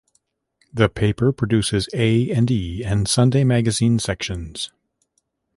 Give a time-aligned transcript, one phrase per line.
[0.73, 4.71] The paper produces A and E and Sunday Magazine sections.